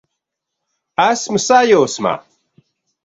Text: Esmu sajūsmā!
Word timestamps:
Esmu 1.05 1.43
sajūsmā! 1.45 2.17